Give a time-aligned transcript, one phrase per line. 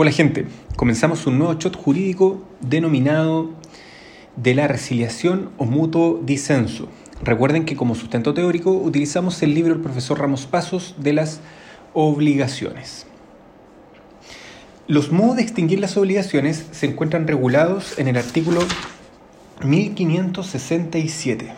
[0.00, 0.46] Hola gente,
[0.76, 3.50] comenzamos un nuevo shot jurídico denominado
[4.36, 6.86] de la resiliación o mutuo disenso.
[7.20, 11.40] Recuerden que como sustento teórico utilizamos el libro del profesor Ramos Pasos de las
[11.94, 13.08] obligaciones.
[14.86, 18.60] Los modos de extinguir las obligaciones se encuentran regulados en el artículo
[19.64, 21.52] 1567.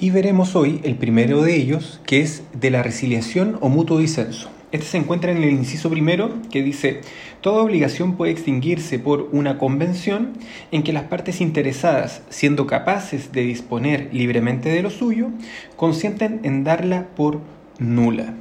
[0.00, 4.50] Y veremos hoy el primero de ellos, que es de la resiliación o mutuo disenso.
[4.72, 7.00] Este se encuentra en el inciso primero que dice,
[7.40, 10.34] toda obligación puede extinguirse por una convención
[10.70, 15.30] en que las partes interesadas, siendo capaces de disponer libremente de lo suyo,
[15.74, 17.40] consienten en darla por
[17.80, 18.34] nula.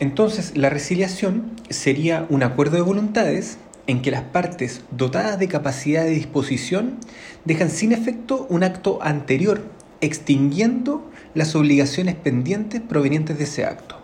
[0.00, 6.04] Entonces, la resiliación sería un acuerdo de voluntades en que las partes dotadas de capacidad
[6.04, 6.98] de disposición
[7.44, 9.62] dejan sin efecto un acto anterior,
[10.00, 13.97] extinguiendo las obligaciones pendientes provenientes de ese acto.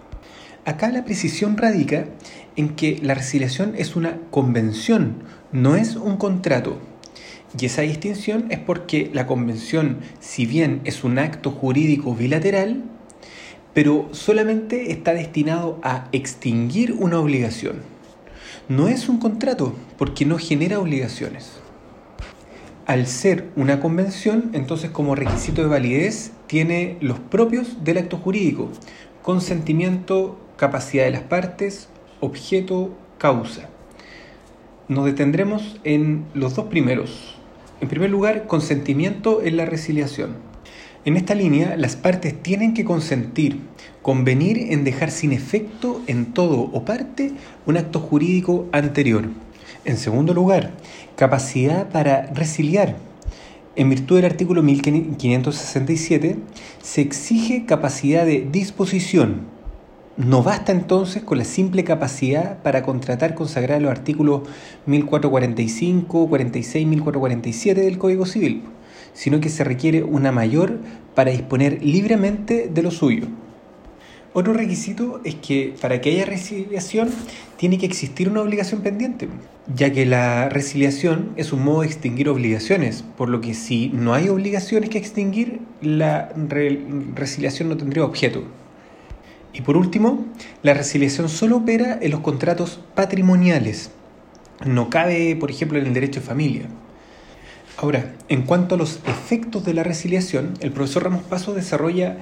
[0.66, 2.06] Acá la precisión radica
[2.56, 6.78] en que la resiliación es una convención, no es un contrato.
[7.58, 12.82] Y esa distinción es porque la convención, si bien es un acto jurídico bilateral,
[13.74, 17.82] pero solamente está destinado a extinguir una obligación.
[18.68, 21.52] No es un contrato porque no genera obligaciones.
[22.86, 28.70] Al ser una convención, entonces como requisito de validez tiene los propios del acto jurídico,
[29.22, 31.88] consentimiento, capacidad de las partes,
[32.20, 33.68] objeto, causa.
[34.88, 37.36] Nos detendremos en los dos primeros.
[37.80, 40.36] En primer lugar, consentimiento en la resiliación.
[41.04, 43.60] En esta línea, las partes tienen que consentir,
[44.00, 47.32] convenir en dejar sin efecto en todo o parte
[47.66, 49.28] un acto jurídico anterior.
[49.84, 50.72] En segundo lugar,
[51.16, 52.96] capacidad para resiliar.
[53.76, 56.36] En virtud del artículo 1567,
[56.80, 59.53] se exige capacidad de disposición,
[60.16, 64.42] no basta entonces con la simple capacidad para contratar consagrar los artículos
[64.86, 68.62] 1445, 46, 1447 del Código Civil,
[69.12, 70.78] sino que se requiere una mayor
[71.14, 73.26] para disponer libremente de lo suyo.
[74.36, 77.08] Otro requisito es que para que haya resiliación
[77.56, 79.28] tiene que existir una obligación pendiente,
[79.74, 84.12] ya que la resiliación es un modo de extinguir obligaciones, por lo que si no
[84.12, 86.30] hay obligaciones que extinguir, la
[87.14, 88.42] resiliación no tendría objeto.
[89.54, 90.26] Y por último,
[90.62, 93.92] la resiliación solo opera en los contratos patrimoniales.
[94.66, 96.62] No cabe, por ejemplo, en el derecho de familia.
[97.76, 102.18] Ahora, en cuanto a los efectos de la resiliación, el profesor Ramos Paso desarrolla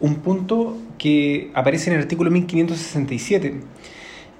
[0.00, 3.60] un punto que aparece en el artículo 1567.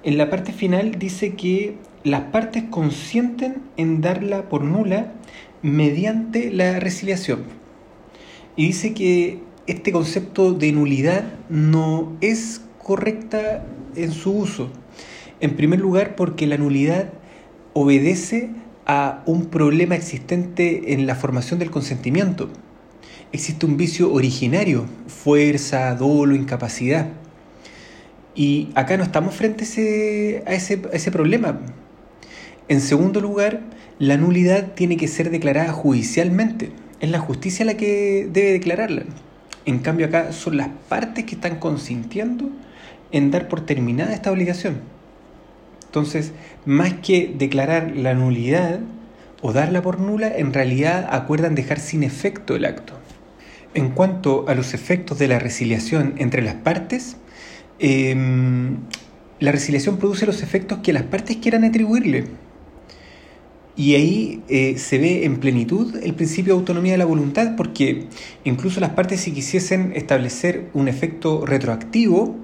[0.03, 5.13] En la parte final dice que las partes consienten en darla por nula
[5.61, 7.43] mediante la resiliación.
[8.55, 14.69] Y dice que este concepto de nulidad no es correcta en su uso.
[15.41, 17.09] En primer lugar, porque la nulidad
[17.73, 18.49] obedece
[18.85, 22.49] a un problema existente en la formación del consentimiento.
[23.33, 27.09] Existe un vicio originario, fuerza, dolo, incapacidad.
[28.33, 29.65] Y acá no estamos frente
[30.45, 31.59] a ese, a ese problema.
[32.69, 33.63] En segundo lugar,
[33.99, 36.71] la nulidad tiene que ser declarada judicialmente.
[37.01, 39.03] Es la justicia la que debe declararla.
[39.67, 42.49] En cambio acá son las partes que están consintiendo
[43.11, 44.79] en dar por terminada esta obligación.
[45.85, 46.31] Entonces,
[46.65, 48.79] más que declarar la nulidad
[49.41, 52.93] o darla por nula, en realidad acuerdan dejar sin efecto el acto.
[53.73, 57.17] En cuanto a los efectos de la resiliación entre las partes,
[57.79, 58.77] em,
[59.41, 62.23] la resiliación produce los efectos que las partes quieran atribuirle.
[63.77, 68.07] Y ahí eh, se ve en plenitud el principio de autonomía de la voluntad, porque
[68.43, 72.35] incluso las partes si quisiesen establecer un efecto retroactivo,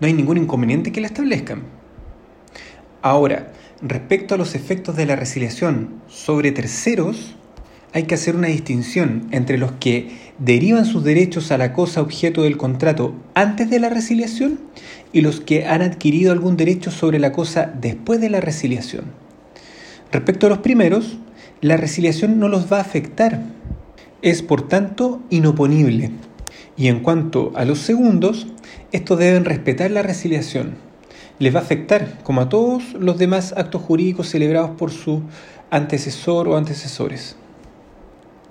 [0.00, 1.64] no hay ningún inconveniente que la establezcan.
[3.02, 7.36] Ahora, respecto a los efectos de la resiliación sobre terceros,
[7.92, 10.08] hay que hacer una distinción entre los que
[10.38, 14.58] derivan sus derechos a la cosa objeto del contrato antes de la resiliación
[15.12, 19.27] y los que han adquirido algún derecho sobre la cosa después de la resiliación.
[20.10, 21.18] Respecto a los primeros,
[21.60, 23.42] la resiliación no los va a afectar.
[24.22, 26.12] Es, por tanto, inoponible.
[26.76, 28.46] Y en cuanto a los segundos,
[28.92, 30.76] estos deben respetar la resiliación.
[31.38, 35.22] Les va a afectar, como a todos los demás actos jurídicos celebrados por su
[35.70, 37.36] antecesor o antecesores.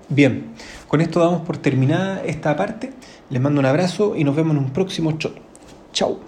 [0.08, 0.46] Bien,
[0.86, 2.92] con esto damos por terminada esta parte.
[3.30, 5.32] Les mando un abrazo y nos vemos en un próximo show.
[5.92, 6.27] Chao.